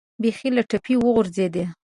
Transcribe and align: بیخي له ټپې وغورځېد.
بیخي 0.21 0.49
له 0.55 0.61
ټپې 0.69 0.95
وغورځېد. 0.99 1.55